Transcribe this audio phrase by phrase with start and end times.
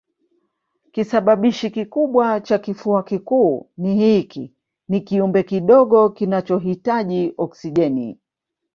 [0.91, 4.53] Kisababishi kikubwa cha kifua kikuu ni hiiki
[4.89, 8.17] ni kiumbe kidogo kinachohitaji oksijeni